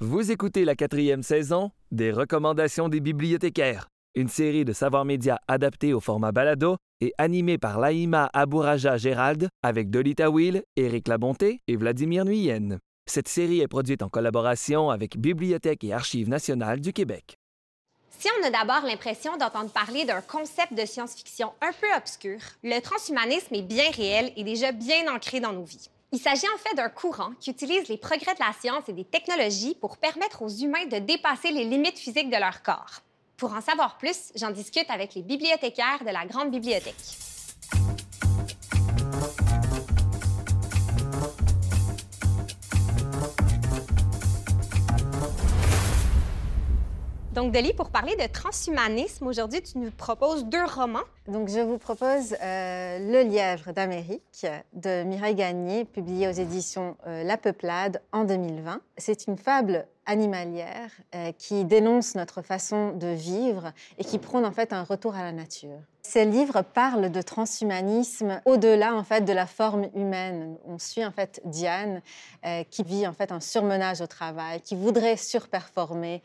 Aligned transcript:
Vous 0.00 0.30
écoutez 0.30 0.64
la 0.64 0.76
quatrième 0.76 1.24
saison 1.24 1.72
des 1.90 2.12
Recommandations 2.12 2.88
des 2.88 3.00
bibliothécaires, 3.00 3.88
une 4.14 4.28
série 4.28 4.64
de 4.64 4.72
savoirs 4.72 5.04
médias 5.04 5.38
adaptés 5.48 5.92
au 5.92 5.98
format 5.98 6.30
balado 6.30 6.76
et 7.00 7.12
animée 7.18 7.58
par 7.58 7.80
Laïma 7.80 8.30
Abouraja 8.32 8.96
Gérald 8.96 9.48
avec 9.64 9.90
Dolita 9.90 10.30
Will, 10.30 10.62
Éric 10.76 11.08
Labonté 11.08 11.62
et 11.66 11.74
Vladimir 11.74 12.24
Nuyen. 12.24 12.78
Cette 13.06 13.26
série 13.26 13.58
est 13.58 13.66
produite 13.66 14.04
en 14.04 14.08
collaboration 14.08 14.90
avec 14.90 15.18
Bibliothèque 15.18 15.82
et 15.82 15.92
Archives 15.92 16.28
nationales 16.28 16.80
du 16.80 16.92
Québec. 16.92 17.36
Si 18.20 18.28
on 18.38 18.46
a 18.46 18.50
d'abord 18.50 18.86
l'impression 18.86 19.36
d'entendre 19.36 19.72
parler 19.72 20.04
d'un 20.04 20.20
concept 20.20 20.74
de 20.74 20.86
science-fiction 20.86 21.50
un 21.60 21.72
peu 21.72 21.88
obscur, 21.96 22.38
le 22.62 22.78
transhumanisme 22.80 23.52
est 23.52 23.62
bien 23.62 23.90
réel 23.90 24.32
et 24.36 24.44
déjà 24.44 24.70
bien 24.70 25.12
ancré 25.12 25.40
dans 25.40 25.52
nos 25.52 25.64
vies. 25.64 25.90
Il 26.10 26.18
s'agit 26.18 26.48
en 26.48 26.58
fait 26.58 26.74
d'un 26.74 26.88
courant 26.88 27.32
qui 27.38 27.50
utilise 27.50 27.88
les 27.88 27.98
progrès 27.98 28.34
de 28.34 28.40
la 28.40 28.54
science 28.58 28.88
et 28.88 28.94
des 28.94 29.04
technologies 29.04 29.74
pour 29.74 29.98
permettre 29.98 30.40
aux 30.40 30.48
humains 30.48 30.86
de 30.86 30.98
dépasser 30.98 31.50
les 31.50 31.64
limites 31.64 31.98
physiques 31.98 32.30
de 32.30 32.36
leur 32.36 32.62
corps. 32.62 33.02
Pour 33.36 33.52
en 33.52 33.60
savoir 33.60 33.98
plus, 33.98 34.32
j'en 34.34 34.50
discute 34.50 34.88
avec 34.88 35.14
les 35.14 35.22
bibliothécaires 35.22 36.00
de 36.00 36.10
la 36.10 36.24
Grande 36.24 36.50
Bibliothèque. 36.50 36.94
Donc, 47.38 47.52
Delis, 47.52 47.72
pour 47.72 47.90
parler 47.90 48.16
de 48.16 48.26
transhumanisme, 48.26 49.24
aujourd'hui, 49.28 49.62
tu 49.62 49.78
nous 49.78 49.92
proposes 49.92 50.44
deux 50.46 50.64
romans. 50.64 51.04
Donc, 51.28 51.48
je 51.48 51.60
vous 51.60 51.78
propose 51.78 52.34
euh, 52.42 52.98
Le 52.98 53.22
Lièvre 53.30 53.72
d'Amérique 53.72 54.44
de 54.72 55.04
Mireille 55.04 55.36
Gagné, 55.36 55.84
publié 55.84 56.26
aux 56.26 56.32
éditions 56.32 56.96
euh, 57.06 57.22
La 57.22 57.36
Peuplade 57.36 58.02
en 58.10 58.24
2020. 58.24 58.80
C'est 58.96 59.28
une 59.28 59.38
fable 59.38 59.86
animalière 60.08 60.90
euh, 61.14 61.32
qui 61.38 61.64
dénonce 61.64 62.14
notre 62.14 62.42
façon 62.42 62.92
de 62.92 63.08
vivre 63.08 63.72
et 63.98 64.04
qui 64.04 64.18
prône 64.18 64.44
en 64.44 64.52
fait 64.52 64.72
un 64.72 64.82
retour 64.82 65.14
à 65.14 65.22
la 65.22 65.32
nature. 65.32 65.78
Ces 66.02 66.24
livres 66.24 66.62
parlent 66.62 67.10
de 67.10 67.20
transhumanisme 67.20 68.40
au-delà 68.46 68.94
en 68.94 69.04
fait 69.04 69.26
de 69.26 69.32
la 69.34 69.46
forme 69.46 69.88
humaine. 69.94 70.56
On 70.66 70.78
suit 70.78 71.04
en 71.04 71.12
fait 71.12 71.42
Diane 71.44 72.00
euh, 72.46 72.64
qui 72.70 72.82
vit 72.82 73.06
en 73.06 73.12
fait 73.12 73.30
un 73.30 73.40
surmenage 73.40 74.00
au 74.00 74.06
travail, 74.06 74.62
qui 74.62 74.74
voudrait 74.74 75.18
surperformer 75.18 76.22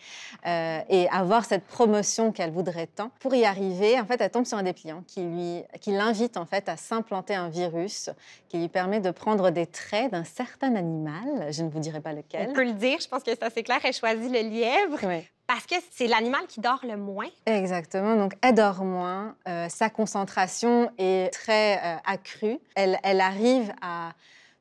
euh, 0.47 0.79
et 0.87 1.09
avoir 1.09 1.43
cette 1.43 1.65
promotion 1.65 2.31
qu'elle 2.31 2.51
voudrait 2.51 2.87
tant. 2.87 3.11
Pour 3.19 3.35
y 3.35 3.43
arriver, 3.43 3.99
en 3.99 4.05
fait, 4.05 4.21
elle 4.21 4.29
tombe 4.29 4.45
sur 4.45 4.57
un 4.57 4.63
dépliant 4.63 5.03
qui 5.05 5.21
lui 5.21 5.63
qui 5.81 5.91
l'invite 5.91 6.37
en 6.37 6.45
fait 6.45 6.69
à 6.69 6.77
s'implanter 6.77 7.35
un 7.35 7.49
virus 7.49 8.09
qui 8.47 8.59
lui 8.59 8.69
permet 8.69 9.01
de 9.01 9.11
prendre 9.11 9.49
des 9.49 9.65
traits 9.65 10.13
d'un 10.13 10.23
certain 10.23 10.75
animal. 10.75 11.51
Je 11.51 11.61
ne 11.61 11.69
vous 11.69 11.79
dirai 11.79 11.99
pas 11.99 12.13
lequel. 12.13 12.47
On 12.51 12.53
peut 12.53 12.63
le 12.63 12.71
dire, 12.71 12.99
je 13.01 13.07
pense 13.09 13.23
que 13.23 13.31
c'est 13.31 13.43
assez 13.43 13.63
clair. 13.63 13.72
Elle 13.83 13.93
choisit 13.93 14.31
le 14.31 14.39
lièvre. 14.41 14.99
Oui. 15.03 15.27
Parce 15.45 15.65
que 15.65 15.75
c'est 15.91 16.07
l'animal 16.07 16.47
qui 16.47 16.61
dort 16.61 16.79
le 16.83 16.95
moins. 16.95 17.27
Exactement. 17.45 18.15
Donc, 18.15 18.33
elle 18.41 18.55
dort 18.55 18.83
moins. 18.83 19.35
euh, 19.47 19.67
sa 19.69 19.89
concentration 19.89 20.89
est 20.97 21.31
très 21.33 21.77
euh, 21.77 21.97
accrue. 22.05 22.57
Elle, 22.75 22.97
elle 23.03 23.19
arrive 23.21 23.73
à 23.81 24.13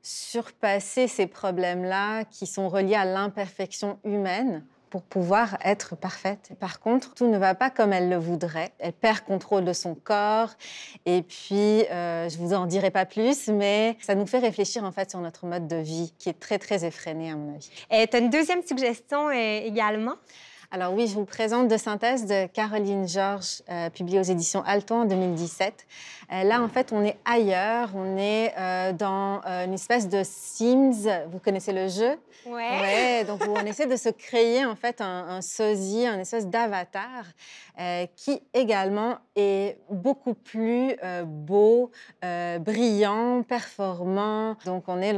surpasser 0.02 1.06
ces 1.06 1.27
problèmes-là 1.27 2.24
qui 2.24 2.46
sont 2.46 2.68
reliés 2.68 2.96
à 2.96 3.05
l'imperfection 3.05 3.98
humaine 4.05 4.64
pour 4.93 5.01
pouvoir 5.01 5.57
être 5.65 5.97
parfaite. 5.97 6.51
Par 6.61 6.79
contre, 6.79 7.15
tout 7.15 7.27
ne 7.27 7.39
va 7.39 7.55
pas 7.55 7.71
comme 7.71 7.95
elle 7.95 8.11
le 8.11 8.19
voudrait. 8.19 8.73
Elle 8.79 8.93
perd 8.93 9.21
contrôle 9.21 9.65
de 9.65 9.73
son 9.73 9.95
corps. 9.95 10.51
Et 11.07 11.23
puis, 11.23 11.87
euh, 11.91 12.29
je 12.29 12.37
vous 12.37 12.53
en 12.53 12.67
dirai 12.67 12.91
pas 12.91 13.07
plus, 13.07 13.48
mais 13.48 13.97
ça 14.03 14.15
nous 14.15 14.27
fait 14.27 14.41
réfléchir 14.41 14.85
en 14.85 14.93
fait 14.93 15.11
sur 15.11 15.20
notre 15.20 15.47
mode 15.47 15.67
de 15.67 15.77
vie 15.77 16.13
qui 16.19 16.29
est 16.29 16.39
très, 16.39 16.59
très 16.59 16.85
effréné 16.85 17.31
à 17.31 17.37
mon 17.37 17.55
avis. 17.55 17.70
Et 17.91 18.07
tu 18.07 18.17
as 18.17 18.19
une 18.19 18.29
deuxième 18.29 18.63
suggestion 18.63 19.31
euh, 19.31 19.61
également? 19.65 20.17
Alors 20.75 20.95
oui, 20.95 21.06
je 21.06 21.12
vous 21.12 21.27
présente 21.27 21.69
De 21.69 21.77
synthèse 21.77 22.25
de 22.25 22.47
Caroline 22.47 23.06
Georges, 23.06 23.61
euh, 23.69 23.91
publiée 23.91 24.19
aux 24.19 24.23
éditions 24.23 24.62
Alton 24.65 25.03
en 25.03 25.05
2017. 25.05 25.87
Euh, 26.33 26.45
là, 26.45 26.62
en 26.62 26.69
fait, 26.69 26.92
on 26.92 27.05
est 27.05 27.19
ailleurs. 27.27 27.91
On 27.95 28.17
est 28.17 28.55
euh, 28.58 28.95
dans 28.95 29.42
euh, 29.45 29.67
une 29.67 29.74
espèce 29.74 30.08
de 30.08 30.23
Sims. 30.24 31.11
Vous 31.30 31.41
connaissez 31.41 31.74
le 31.74 31.89
jeu? 31.89 32.19
Ouais. 32.46 32.80
Ouais, 32.80 33.24
donc 33.24 33.42
on 33.46 33.67
essaie 33.67 33.86
de 33.86 33.96
se 33.96 34.08
créer 34.08 34.64
en 34.64 34.74
fait 34.74 35.02
un, 35.02 35.29
un 35.29 35.42
sosie, 35.42 36.07
un 36.07 36.19
espèce 36.19 36.46
d'avatar 36.46 37.27
qui 38.17 38.42
également 38.52 39.19
est 39.35 39.79
beaucoup 39.89 40.35
plus 40.35 40.96
beau, 41.25 41.91
brillant, 42.61 43.42
performant. 43.42 44.57
Donc 44.67 44.85
on 44.89 45.01
est 45.01 45.13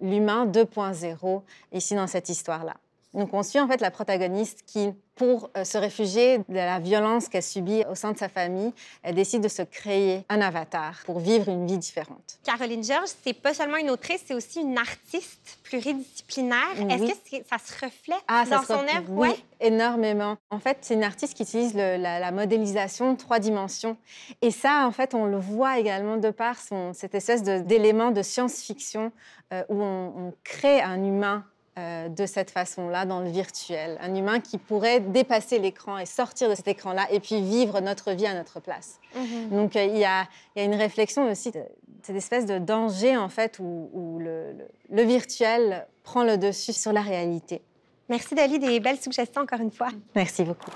l'humain 0.00 0.46
2.0 0.46 1.42
ici 1.72 1.94
dans 1.94 2.06
cette 2.06 2.28
histoire-là. 2.28 2.74
Donc 3.14 3.32
on 3.32 3.42
suit 3.42 3.60
en 3.60 3.68
fait 3.68 3.80
la 3.80 3.90
protagoniste 3.90 4.60
qui, 4.66 4.90
pour 5.14 5.50
euh, 5.56 5.64
se 5.64 5.78
réfugier 5.78 6.38
de 6.38 6.54
la 6.54 6.80
violence 6.80 7.28
qu'elle 7.28 7.42
subit 7.42 7.84
au 7.88 7.94
sein 7.94 8.12
de 8.12 8.18
sa 8.18 8.28
famille, 8.28 8.72
elle 9.04 9.14
décide 9.14 9.40
de 9.42 9.48
se 9.48 9.62
créer 9.62 10.24
un 10.28 10.40
avatar 10.40 11.00
pour 11.06 11.20
vivre 11.20 11.48
une 11.48 11.66
vie 11.66 11.78
différente. 11.78 12.38
Caroline 12.44 12.82
Georges, 12.82 13.10
c'est 13.24 13.32
pas 13.32 13.54
seulement 13.54 13.76
une 13.76 13.90
autrice, 13.90 14.22
c'est 14.26 14.34
aussi 14.34 14.60
une 14.60 14.76
artiste 14.76 15.58
pluridisciplinaire. 15.62 16.58
Est-ce 16.90 17.02
Oui. 17.04 17.14
que 17.30 17.46
ça 17.48 17.58
se 17.64 17.84
reflète 17.84 18.22
Ah, 18.28 18.44
dans 18.50 18.62
son 18.62 18.74
œuvre? 18.74 19.04
Oui, 19.10 19.28
Ouais. 19.28 19.36
énormément. 19.60 20.36
En 20.50 20.58
fait, 20.58 20.78
c'est 20.80 20.94
une 20.94 21.04
artiste 21.04 21.34
qui 21.34 21.44
utilise 21.44 21.74
le- 21.74 21.96
la, 21.96 22.18
la 22.18 22.32
modélisation 22.32 23.12
de 23.12 23.16
trois 23.18 23.38
dimensions. 23.38 23.96
Et 24.42 24.50
ça, 24.50 24.84
en 24.86 24.90
fait, 24.92 25.14
on 25.14 25.26
le 25.26 25.38
voit 25.38 25.78
également 25.78 26.16
de 26.16 26.30
par 26.30 26.58
son, 26.58 26.92
cette 26.92 27.14
espèce 27.14 27.42
de- 27.42 27.58
d'élément 27.60 28.10
de, 28.10 28.22
science-fiction 28.22 29.12
euh, 29.52 29.62
où 29.68 29.80
on, 29.82 30.12
on 30.16 30.34
crée 30.42 30.80
un 30.80 31.02
humain 31.04 31.44
euh, 31.78 32.08
de 32.08 32.26
cette 32.26 32.50
façon-là 32.50 33.04
dans 33.04 33.20
le 33.20 33.28
virtuel. 33.30 33.98
Un 34.00 34.14
humain 34.14 34.40
qui 34.40 34.58
pourrait 34.58 35.00
dépasser 35.00 35.58
l'écran 35.58 35.98
et 35.98 36.06
sortir 36.06 36.48
de 36.48 36.54
cet 36.54 36.68
écran-là 36.68 37.06
et 37.10 37.20
puis 37.20 37.40
vivre 37.42 37.80
notre 37.80 38.12
vie 38.12 38.26
à 38.26 38.34
notre 38.34 38.60
place. 38.60 39.00
Mhm. 39.16 39.48
Donc, 39.50 39.76
euh, 39.76 39.84
il 39.84 39.96
y, 39.98 40.04
a, 40.04 40.26
il 40.54 40.60
y 40.60 40.62
a 40.62 40.64
une 40.64 40.74
réflexion 40.74 41.28
aussi 41.30 41.50
de 41.50 41.62
cette 42.02 42.16
espèce 42.16 42.46
de 42.46 42.58
danger, 42.58 43.16
en 43.16 43.28
fait, 43.28 43.58
où, 43.58 43.90
où 43.92 44.18
le, 44.20 44.52
le- 44.52 44.68
le 44.90 45.02
virtuel 45.02 45.86
prend 46.02 46.22
le 46.22 46.36
dessus 46.38 46.72
sur 46.72 46.92
la 46.92 47.00
réalité. 47.02 47.62
Merci, 48.08 48.34
Dali, 48.34 48.58
des 48.58 48.78
belles 48.80 49.00
suggestions 49.00 49.42
encore 49.42 49.60
une 49.60 49.70
fois. 49.72 49.88
Merci 50.14 50.44
beaucoup. 50.44 50.70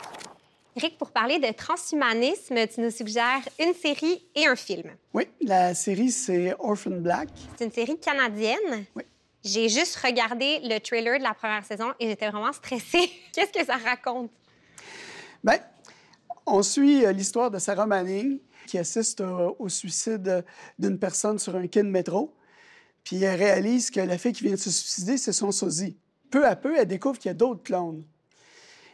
Rick, 0.77 0.97
pour 0.97 1.11
parler 1.11 1.39
de 1.41 1.53
transhumanisme, 1.53 2.55
tu 2.69 2.81
nous 2.81 2.91
suggères 2.91 3.41
une 3.59 3.75
série 3.75 4.25
et 4.35 4.47
un 4.47 4.55
film. 4.57 4.91
Oui, 5.13 5.27
la 5.41 5.75
série, 5.75 6.11
c'est 6.11 6.55
Orphan 6.59 6.91
Black. 6.93 7.29
C'est 7.57 7.65
une 7.65 7.73
série 7.73 7.99
canadienne. 7.99 8.85
Oui. 8.95 9.03
J'ai 9.45 9.69
juste 9.69 9.97
regardé 9.97 10.61
le 10.65 10.79
trailer 10.79 11.19
de 11.19 11.23
la 11.23 11.35
première 11.35 11.65
saison 11.65 11.93
et 12.01 12.09
j'étais 12.09 12.29
vraiment 12.29 12.53
stressée. 12.53 13.11
Qu'est-ce 13.33 13.53
que 13.53 13.65
ça 13.65 13.77
raconte? 13.77 14.31
Bien, 15.43 15.59
on 16.47 16.63
suit 16.63 17.05
euh, 17.05 17.13
l'histoire 17.13 17.51
de 17.51 17.59
Sarah 17.59 17.87
Manning 17.87 18.41
qui 18.67 18.79
assiste 18.79 19.21
euh, 19.21 19.51
au 19.59 19.69
suicide 19.69 20.45
d'une 20.79 20.99
personne 20.99 21.39
sur 21.39 21.57
un 21.57 21.67
quai 21.67 21.83
de 21.83 21.89
métro. 21.89 22.35
Puis 23.05 23.23
elle 23.23 23.39
réalise 23.39 23.91
que 23.91 24.01
la 24.01 24.19
fille 24.19 24.33
qui 24.33 24.45
vient 24.45 24.53
de 24.53 24.59
se 24.59 24.71
suicider, 24.71 25.17
c'est 25.17 25.33
son 25.33 25.53
sosie. 25.53 25.97
Peu 26.31 26.47
à 26.47 26.57
peu, 26.57 26.77
elle 26.77 26.87
découvre 26.87 27.19
qu'il 27.19 27.29
y 27.29 27.33
a 27.33 27.35
d'autres 27.35 27.63
clones. 27.63 28.05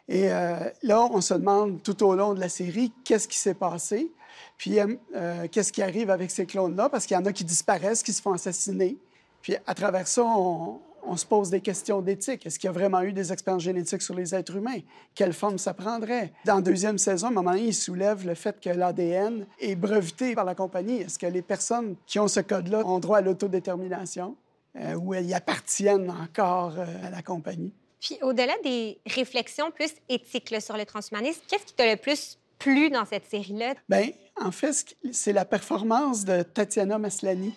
Et 0.08 0.30
euh, 0.30 0.56
là, 0.82 1.08
on 1.10 1.20
se 1.20 1.34
demande 1.34 1.82
tout 1.82 2.02
au 2.04 2.14
long 2.14 2.34
de 2.34 2.40
la 2.40 2.48
série 2.48 2.92
qu'est-ce 3.04 3.26
qui 3.26 3.38
s'est 3.38 3.54
passé, 3.54 4.12
puis 4.58 4.78
euh, 4.78 4.96
euh, 5.14 5.48
qu'est-ce 5.50 5.72
qui 5.72 5.82
arrive 5.82 6.10
avec 6.10 6.30
ces 6.30 6.44
clones-là, 6.44 6.90
parce 6.90 7.06
qu'il 7.06 7.16
y 7.16 7.18
en 7.18 7.24
a 7.24 7.32
qui 7.32 7.44
disparaissent, 7.44 8.02
qui 8.02 8.12
se 8.12 8.20
font 8.20 8.32
assassiner. 8.32 8.98
Puis 9.44 9.56
à 9.66 9.74
travers 9.74 10.08
ça, 10.08 10.24
on, 10.24 10.80
on 11.06 11.16
se 11.18 11.26
pose 11.26 11.50
des 11.50 11.60
questions 11.60 12.00
d'éthique. 12.00 12.46
Est-ce 12.46 12.58
qu'il 12.58 12.66
y 12.66 12.70
a 12.70 12.72
vraiment 12.72 13.02
eu 13.02 13.12
des 13.12 13.30
expériences 13.30 13.62
génétiques 13.62 14.00
sur 14.00 14.14
les 14.14 14.34
êtres 14.34 14.56
humains? 14.56 14.78
Quelle 15.14 15.34
forme 15.34 15.58
ça 15.58 15.74
prendrait? 15.74 16.32
Dans 16.46 16.56
la 16.56 16.62
deuxième 16.62 16.96
saison, 16.96 17.26
à 17.26 17.30
un 17.30 17.34
moment 17.34 17.50
donné, 17.50 17.66
il 17.66 17.74
soulève 17.74 18.26
le 18.26 18.34
fait 18.34 18.58
que 18.58 18.70
l'ADN 18.70 19.44
est 19.60 19.74
breveté 19.74 20.34
par 20.34 20.46
la 20.46 20.54
compagnie. 20.54 21.02
Est-ce 21.02 21.18
que 21.18 21.26
les 21.26 21.42
personnes 21.42 21.94
qui 22.06 22.18
ont 22.18 22.26
ce 22.26 22.40
code-là 22.40 22.86
ont 22.86 23.00
droit 23.00 23.18
à 23.18 23.20
l'autodétermination 23.20 24.34
euh, 24.76 24.94
ou 24.94 25.12
elles 25.12 25.26
y 25.26 25.34
appartiennent 25.34 26.10
encore 26.10 26.78
euh, 26.78 27.06
à 27.06 27.10
la 27.10 27.20
compagnie? 27.20 27.74
Puis 28.00 28.16
au-delà 28.22 28.54
des 28.64 28.98
réflexions 29.06 29.70
plus 29.70 29.92
éthiques 30.08 30.52
là, 30.52 30.60
sur 30.60 30.78
le 30.78 30.86
transhumanisme, 30.86 31.42
qu'est-ce 31.48 31.66
qui 31.66 31.74
t'a 31.74 31.90
le 31.90 32.00
plus 32.00 32.38
plu 32.58 32.88
dans 32.88 33.04
cette 33.04 33.26
série-là? 33.26 33.74
Bien, 33.90 34.08
en 34.40 34.50
fait, 34.50 34.96
c'est 35.12 35.34
la 35.34 35.44
performance 35.44 36.24
de 36.24 36.42
Tatiana 36.42 36.96
Maslany. 36.96 37.52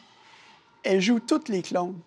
Elle 0.89 1.01
joue 1.01 1.19
toutes 1.19 1.49
les 1.49 1.61
clones. 1.61 1.99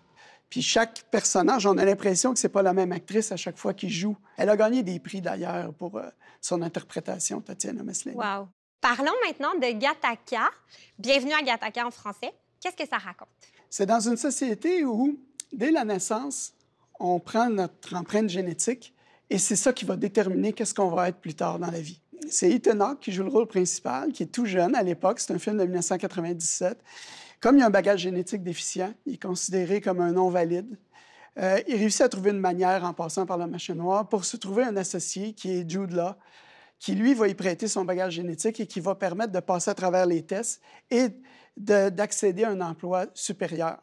Puis 0.49 0.63
chaque 0.63 1.03
personnage, 1.11 1.67
on 1.67 1.77
a 1.77 1.85
l'impression 1.85 2.33
que 2.33 2.39
c'est 2.39 2.49
pas 2.49 2.63
la 2.63 2.73
même 2.73 2.91
actrice 2.91 3.31
à 3.31 3.37
chaque 3.37 3.57
fois 3.57 3.75
qu'il 3.75 3.91
joue. 3.91 4.17
Elle 4.37 4.49
a 4.49 4.57
gagné 4.57 4.81
des 4.81 4.99
prix 4.99 5.21
d'ailleurs 5.21 5.71
pour 5.75 5.99
euh, 5.99 6.09
son 6.41 6.63
interprétation, 6.63 7.41
Tatiana 7.41 7.83
Maslany. 7.83 8.17
Wow. 8.17 8.47
Parlons 8.81 9.13
maintenant 9.23 9.53
de 9.53 9.79
Gattaca. 9.79 10.49
Bienvenue 10.97 11.33
à 11.33 11.43
Gattaca 11.43 11.85
en 11.85 11.91
français. 11.91 12.33
Qu'est-ce 12.59 12.75
que 12.75 12.89
ça 12.89 12.97
raconte? 12.97 13.29
C'est 13.69 13.85
dans 13.85 13.99
une 13.99 14.17
société 14.17 14.83
où, 14.83 15.15
dès 15.53 15.69
la 15.69 15.85
naissance, 15.85 16.53
on 16.99 17.19
prend 17.19 17.51
notre 17.51 17.95
empreinte 17.95 18.29
génétique 18.29 18.95
et 19.29 19.37
c'est 19.37 19.55
ça 19.55 19.73
qui 19.73 19.85
va 19.85 19.95
déterminer 19.95 20.53
qu'est-ce 20.53 20.73
qu'on 20.73 20.89
va 20.89 21.09
être 21.09 21.19
plus 21.19 21.35
tard 21.35 21.59
dans 21.59 21.69
la 21.69 21.81
vie. 21.81 22.01
C'est 22.29 22.51
Ethan 22.51 22.79
Hawke 22.79 22.99
qui 22.99 23.11
joue 23.11 23.23
le 23.23 23.29
rôle 23.29 23.47
principal, 23.47 24.11
qui 24.11 24.23
est 24.23 24.27
tout 24.27 24.45
jeune 24.45 24.75
à 24.75 24.83
l'époque. 24.83 25.19
C'est 25.19 25.33
un 25.33 25.39
film 25.39 25.57
de 25.57 25.63
1997. 25.63 26.77
Comme 27.39 27.57
il 27.57 27.63
a 27.63 27.65
un 27.65 27.71
bagage 27.71 28.01
génétique 28.01 28.43
déficient, 28.43 28.93
il 29.05 29.15
est 29.15 29.21
considéré 29.21 29.81
comme 29.81 29.99
un 29.99 30.11
non-valide. 30.11 30.77
Euh, 31.39 31.59
il 31.67 31.75
réussit 31.77 32.01
à 32.01 32.09
trouver 32.09 32.31
une 32.31 32.39
manière, 32.39 32.83
en 32.83 32.93
passant 32.93 33.25
par 33.25 33.37
la 33.37 33.47
machine 33.47 33.75
noire, 33.75 34.07
pour 34.07 34.25
se 34.25 34.37
trouver 34.37 34.63
un 34.63 34.77
associé 34.77 35.33
qui 35.33 35.51
est 35.51 35.69
Jude 35.69 35.91
Law, 35.91 36.13
qui, 36.77 36.93
lui, 36.93 37.13
va 37.13 37.27
y 37.27 37.33
prêter 37.33 37.67
son 37.67 37.85
bagage 37.85 38.13
génétique 38.13 38.59
et 38.59 38.67
qui 38.67 38.79
va 38.79 38.95
permettre 38.95 39.31
de 39.31 39.39
passer 39.39 39.71
à 39.71 39.73
travers 39.73 40.05
les 40.05 40.23
tests 40.23 40.61
et 40.89 41.07
d'accéder 41.57 42.43
à 42.43 42.49
un 42.49 42.61
emploi 42.61 43.05
supérieur. 43.13 43.77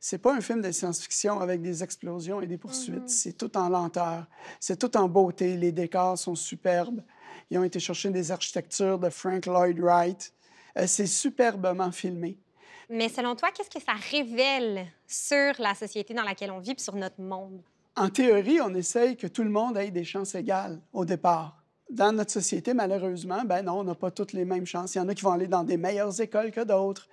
C'est 0.00 0.18
pas 0.18 0.34
un 0.34 0.40
film 0.40 0.60
de 0.60 0.70
science-fiction 0.70 1.40
avec 1.40 1.62
des 1.62 1.82
explosions 1.82 2.40
et 2.42 2.46
des 2.46 2.58
poursuites. 2.58 3.08
C'est 3.08 3.32
tout 3.32 3.56
en 3.56 3.70
lenteur. 3.70 4.26
C'est 4.60 4.78
tout 4.78 4.94
en 4.98 5.08
beauté. 5.08 5.56
Les 5.56 5.72
décors 5.72 6.18
sont 6.18 6.34
superbes. 6.34 7.02
Ils 7.50 7.58
ont 7.58 7.64
été 7.64 7.80
chercher 7.80 8.10
des 8.10 8.30
architectures 8.30 8.98
de 8.98 9.10
Frank 9.10 9.46
Lloyd 9.46 9.78
Wright. 9.78 10.32
Euh, 10.76 10.86
c'est 10.86 11.06
superbement 11.06 11.92
filmé. 11.92 12.38
Mais 12.90 13.08
selon 13.08 13.34
toi, 13.34 13.50
qu'est-ce 13.54 13.70
que 13.70 13.82
ça 13.82 13.94
révèle 14.10 14.86
sur 15.06 15.52
la 15.58 15.74
société 15.74 16.12
dans 16.14 16.22
laquelle 16.22 16.50
on 16.50 16.58
vit 16.58 16.72
et 16.72 16.78
sur 16.78 16.94
notre 16.96 17.20
monde? 17.20 17.62
En 17.96 18.08
théorie, 18.08 18.60
on 18.60 18.74
essaye 18.74 19.16
que 19.16 19.26
tout 19.26 19.44
le 19.44 19.50
monde 19.50 19.78
ait 19.78 19.90
des 19.90 20.04
chances 20.04 20.34
égales 20.34 20.80
au 20.92 21.04
départ. 21.04 21.62
Dans 21.90 22.12
notre 22.12 22.32
société, 22.32 22.74
malheureusement, 22.74 23.42
ben 23.44 23.62
non, 23.62 23.80
on 23.80 23.84
n'a 23.84 23.94
pas 23.94 24.10
toutes 24.10 24.32
les 24.32 24.44
mêmes 24.44 24.66
chances. 24.66 24.94
Il 24.94 24.98
y 24.98 25.00
en 25.00 25.08
a 25.08 25.14
qui 25.14 25.22
vont 25.22 25.32
aller 25.32 25.46
dans 25.46 25.64
des 25.64 25.76
meilleures 25.76 26.20
écoles 26.20 26.50
que 26.50 26.64
d'autres. 26.64 27.08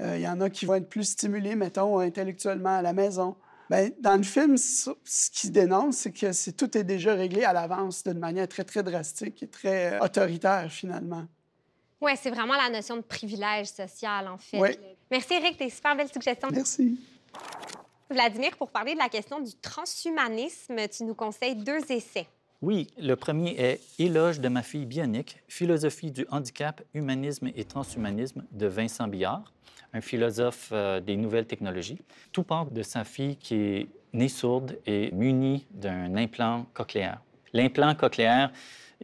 Euh, 0.00 0.16
il 0.16 0.22
y 0.22 0.28
en 0.28 0.40
a 0.40 0.50
qui 0.50 0.66
vont 0.66 0.74
être 0.74 0.88
plus 0.88 1.04
stimulés, 1.04 1.54
mettons, 1.54 1.98
intellectuellement 1.98 2.76
à 2.76 2.82
la 2.82 2.92
maison. 2.92 3.36
Bien, 3.70 3.90
dans 4.00 4.16
le 4.16 4.22
film, 4.22 4.56
ce 4.56 4.90
qui 5.30 5.50
dénonce, 5.50 5.96
c'est 5.98 6.12
que 6.12 6.50
tout 6.52 6.76
est 6.76 6.84
déjà 6.84 7.14
réglé 7.14 7.44
à 7.44 7.52
l'avance 7.52 8.02
d'une 8.02 8.18
manière 8.18 8.48
très, 8.48 8.64
très 8.64 8.82
drastique 8.82 9.42
et 9.42 9.48
très 9.48 9.94
euh, 9.94 10.00
autoritaire, 10.00 10.70
finalement. 10.70 11.26
Oui, 12.00 12.12
c'est 12.20 12.30
vraiment 12.30 12.54
la 12.54 12.70
notion 12.70 12.96
de 12.96 13.02
privilège 13.02 13.66
social, 13.66 14.28
en 14.28 14.38
fait. 14.38 14.80
Merci, 15.10 15.34
Eric, 15.34 15.58
des 15.58 15.68
super 15.68 15.96
belles 15.96 16.10
suggestions. 16.10 16.48
Merci. 16.50 16.98
Vladimir, 18.10 18.56
pour 18.56 18.70
parler 18.70 18.94
de 18.94 18.98
la 18.98 19.08
question 19.08 19.40
du 19.40 19.52
transhumanisme, 19.54 20.76
tu 20.88 21.04
nous 21.04 21.14
conseilles 21.14 21.56
deux 21.56 21.80
essais. 21.90 22.26
Oui, 22.60 22.88
le 22.98 23.14
premier 23.14 23.50
est 23.50 23.80
Éloge 24.00 24.40
de 24.40 24.48
ma 24.48 24.62
fille 24.62 24.84
bionique, 24.84 25.36
philosophie 25.46 26.10
du 26.10 26.26
handicap, 26.28 26.82
humanisme 26.92 27.50
et 27.54 27.62
transhumanisme 27.62 28.42
de 28.50 28.66
Vincent 28.66 29.06
Billard, 29.06 29.52
un 29.92 30.00
philosophe 30.00 30.70
euh, 30.72 30.98
des 30.98 31.16
nouvelles 31.16 31.46
technologies. 31.46 32.00
Tout 32.32 32.42
part 32.42 32.68
de 32.72 32.82
sa 32.82 33.04
fille 33.04 33.36
qui 33.36 33.54
est 33.54 33.88
née 34.12 34.28
sourde 34.28 34.76
et 34.86 35.12
munie 35.12 35.68
d'un 35.70 36.16
implant 36.16 36.66
cochléaire. 36.74 37.22
L'implant 37.52 37.94
cochléaire 37.94 38.50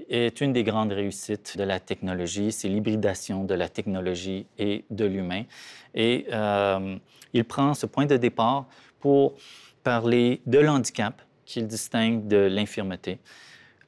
est 0.09 0.41
une 0.41 0.53
des 0.53 0.65
grandes 0.65 0.91
réussites 0.91 1.57
de 1.57 1.63
la 1.63 1.79
technologie, 1.79 2.51
c'est 2.51 2.69
l'hybridation 2.69 3.45
de 3.45 3.55
la 3.55 3.69
technologie 3.69 4.47
et 4.59 4.85
de 4.91 5.05
l'humain. 5.05 5.45
Et 5.95 6.27
euh, 6.33 6.97
il 7.33 7.45
prend 7.45 7.73
ce 7.75 7.87
point 7.87 8.07
de 8.07 8.17
départ 8.17 8.67
pour 8.99 9.37
parler 9.85 10.43
de 10.45 10.59
l'handicap 10.59 11.23
qu'il 11.45 11.67
distingue 11.67 12.27
de 12.27 12.37
l'infirmité. 12.37 13.19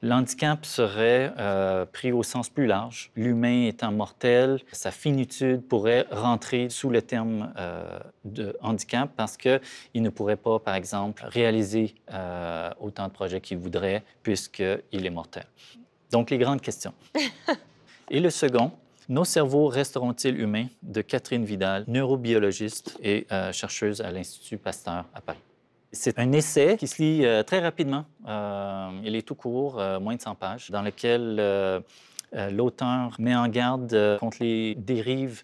L'handicap 0.03 0.63
serait 0.65 1.33
euh, 1.39 1.85
pris 1.85 2.11
au 2.11 2.21
sens 2.21 2.49
plus 2.49 2.67
large. 2.67 3.11
L'humain 3.15 3.65
étant 3.65 3.91
mortel, 3.91 4.59
sa 4.71 4.91
finitude 4.91 5.61
pourrait 5.67 6.05
rentrer 6.11 6.69
sous 6.69 6.89
le 6.89 7.01
terme 7.01 7.51
euh, 7.57 7.99
de 8.23 8.55
handicap 8.61 9.09
parce 9.15 9.37
qu'il 9.37 9.59
ne 9.95 10.09
pourrait 10.09 10.35
pas, 10.35 10.59
par 10.59 10.75
exemple, 10.75 11.23
réaliser 11.25 11.95
euh, 12.13 12.69
autant 12.79 13.07
de 13.07 13.13
projets 13.13 13.41
qu'il 13.41 13.57
voudrait 13.57 14.03
puisqu'il 14.21 15.05
est 15.05 15.09
mortel. 15.09 15.45
Donc, 16.11 16.29
les 16.29 16.37
grandes 16.37 16.61
questions. 16.61 16.93
Et 18.09 18.19
le 18.19 18.29
second, 18.29 18.71
nos 19.09 19.25
cerveaux 19.25 19.67
resteront-ils 19.67 20.39
humains? 20.39 20.67
De 20.83 21.01
Catherine 21.01 21.43
Vidal, 21.43 21.83
neurobiologiste 21.87 22.97
et 23.03 23.27
chercheuse 23.51 23.99
à 23.99 24.11
l'Institut 24.11 24.57
Pasteur 24.57 25.05
à 25.13 25.19
Paris. 25.19 25.39
C'est 25.93 26.19
un 26.19 26.31
essai 26.33 26.75
qui 26.77 26.87
se 26.87 27.01
lit 27.01 27.25
euh, 27.25 27.43
très 27.43 27.59
rapidement. 27.59 28.05
Euh, 28.27 28.89
il 29.03 29.15
est 29.15 29.21
tout 29.21 29.35
court, 29.35 29.79
euh, 29.79 29.99
moins 29.99 30.15
de 30.15 30.21
100 30.21 30.35
pages, 30.35 30.69
dans 30.69 30.81
lequel 30.81 31.83
l'auteur 32.51 33.15
met 33.19 33.35
en 33.35 33.47
garde 33.47 34.17
contre 34.19 34.37
les 34.41 34.75
dérives 34.75 35.43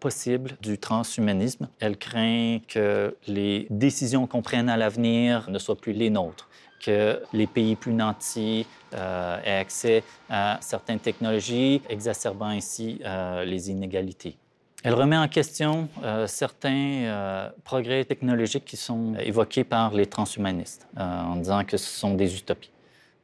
possibles 0.00 0.56
du 0.60 0.76
transhumanisme. 0.76 1.68
Elle 1.78 1.96
craint 1.96 2.58
que 2.66 3.16
les 3.28 3.68
décisions 3.70 4.26
qu'on 4.26 4.42
prenne 4.42 4.68
à 4.68 4.76
l'avenir 4.76 5.48
ne 5.48 5.60
soient 5.60 5.76
plus 5.76 5.92
les 5.92 6.10
nôtres, 6.10 6.48
que 6.84 7.22
les 7.32 7.46
pays 7.46 7.76
plus 7.76 7.92
nantis 7.92 8.66
aient 8.92 9.58
accès 9.60 10.02
à 10.28 10.58
certaines 10.60 10.98
technologies, 10.98 11.82
exacerbant 11.88 12.46
ainsi 12.48 13.00
les 13.46 13.70
inégalités. 13.70 14.36
Elle 14.84 14.94
remet 14.94 15.16
en 15.16 15.26
question 15.26 15.88
euh, 16.04 16.28
certains 16.28 17.02
euh, 17.02 17.50
progrès 17.64 18.04
technologiques 18.04 18.64
qui 18.64 18.76
sont 18.76 19.16
évoqués 19.16 19.64
par 19.64 19.92
les 19.92 20.06
transhumanistes 20.06 20.86
euh, 20.96 21.02
en 21.02 21.36
disant 21.36 21.64
que 21.64 21.76
ce 21.76 21.98
sont 21.98 22.14
des 22.14 22.36
utopies. 22.36 22.70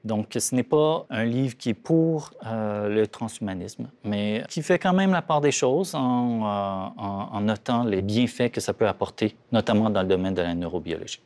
Donc, 0.03 0.37
ce 0.37 0.55
n'est 0.55 0.65
pas 0.65 1.07
un 1.11 1.25
livre 1.25 1.57
qui 1.57 1.71
est 1.71 1.75
pour 1.75 2.33
le 2.43 3.07
transhumanisme, 3.07 3.89
mais 4.05 4.45
qui 4.51 4.63
fait 4.63 4.79
quand 4.79 4.93
même 4.93 5.13
la 5.13 5.23
part 5.23 5.41
des 5.41 5.51
choses 5.51 5.95
en, 5.95 6.93
en, 6.99 7.41
notant 7.41 7.85
les 7.85 8.03
bienfaits 8.03 8.51
que 8.51 8.61
ça 8.61 8.75
peut 8.75 8.87
apporter, 8.87 9.35
notamment 9.51 9.89
dans 9.89 10.03
le 10.03 10.09
domaine 10.09 10.35
de 10.35 10.43
la 10.43 10.55
neurobiologie. 10.55 11.23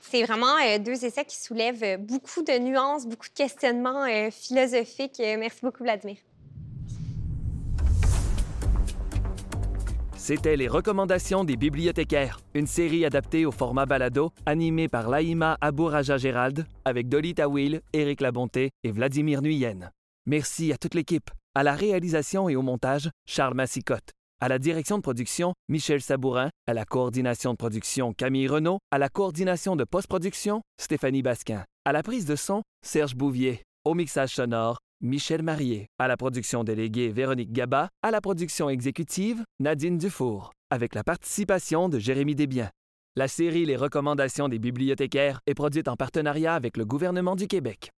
C'est 0.00 0.24
vraiment 0.24 0.56
deux 0.80 1.04
essais 1.04 1.24
qui 1.24 1.36
soulèvent 1.36 2.00
beaucoup 2.00 2.42
de 2.42 2.58
nuances, 2.58 3.06
beaucoup 3.06 3.28
de 3.28 3.34
questionnements 3.34 4.06
philosophiques. 4.32 5.22
Merci 5.38 5.60
beaucoup, 5.62 5.84
Vladimir. 5.84 6.16
C'était 10.26 10.56
Les 10.56 10.68
recommandations 10.68 11.44
des 11.44 11.58
bibliothécaires, 11.58 12.40
une 12.54 12.66
série 12.66 13.04
adaptée 13.04 13.44
au 13.44 13.52
format 13.52 13.84
balado, 13.84 14.32
animée 14.46 14.88
par 14.88 15.10
Laïma 15.10 15.58
Abouraja 15.60 16.16
Gérald, 16.16 16.66
avec 16.86 17.10
Dolly 17.10 17.34
Tawil, 17.34 17.82
Éric 17.92 18.22
Labonté 18.22 18.70
et 18.84 18.90
Vladimir 18.90 19.42
Nuyen. 19.42 19.90
Merci 20.24 20.72
à 20.72 20.78
toute 20.78 20.94
l'équipe. 20.94 21.30
À 21.54 21.62
la 21.62 21.74
réalisation 21.74 22.48
et 22.48 22.56
au 22.56 22.62
montage, 22.62 23.10
Charles 23.26 23.52
Massicotte. 23.52 24.12
À 24.40 24.48
la 24.48 24.58
direction 24.58 24.96
de 24.96 25.02
production, 25.02 25.52
Michel 25.68 26.00
Sabourin. 26.00 26.48
À 26.66 26.72
la 26.72 26.86
coordination 26.86 27.52
de 27.52 27.58
production, 27.58 28.14
Camille 28.14 28.48
Renault. 28.48 28.78
À 28.90 28.96
la 28.96 29.10
coordination 29.10 29.76
de 29.76 29.84
post-production, 29.84 30.62
Stéphanie 30.80 31.20
Basquin. 31.20 31.66
À 31.84 31.92
la 31.92 32.02
prise 32.02 32.24
de 32.24 32.34
son, 32.34 32.62
Serge 32.82 33.14
Bouvier. 33.14 33.62
Au 33.84 33.92
mixage 33.92 34.36
sonore, 34.36 34.78
Michel 35.04 35.42
Marié. 35.42 35.90
À 35.98 36.08
la 36.08 36.16
production 36.16 36.64
déléguée, 36.64 37.10
Véronique 37.10 37.52
Gaba. 37.52 37.90
À 38.02 38.10
la 38.10 38.22
production 38.22 38.70
exécutive, 38.70 39.44
Nadine 39.60 39.98
Dufour. 39.98 40.54
Avec 40.70 40.94
la 40.94 41.04
participation 41.04 41.90
de 41.90 41.98
Jérémy 41.98 42.34
Desbiens. 42.34 42.70
La 43.14 43.28
série 43.28 43.66
Les 43.66 43.76
recommandations 43.76 44.48
des 44.48 44.58
bibliothécaires 44.58 45.40
est 45.46 45.52
produite 45.52 45.88
en 45.88 45.96
partenariat 45.96 46.54
avec 46.54 46.78
le 46.78 46.86
gouvernement 46.86 47.36
du 47.36 47.48
Québec. 47.48 47.90